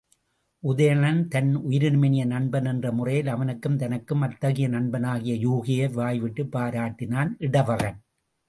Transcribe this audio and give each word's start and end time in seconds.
உதயணன் 0.63 1.27
தன் 1.27 1.57
உயிரினுமினிய 1.57 2.25
நண்பன் 2.25 2.65
என்ற 2.65 2.91
முறையில், 2.91 3.27
அவனுக்கும் 3.27 3.77
தனக்கும் 3.77 4.21
அத்தகைய 4.21 4.69
நண்பனேயாகிய 4.69 5.35
யூகியை 5.47 5.93
வாய்விட்டுப் 5.93 6.57
பாராட்டினான் 6.57 7.31
இடவகன். 7.37 7.99